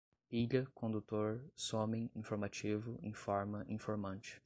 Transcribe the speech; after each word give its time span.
pilha, 0.27 0.65
condutor, 0.73 1.39
somem, 1.55 2.09
informativo, 2.15 2.97
informa, 3.03 3.63
informante 3.69 4.39